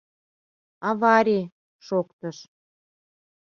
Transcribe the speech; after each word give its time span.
Аварий...— 0.89 1.45
шоктыш. 1.87 2.37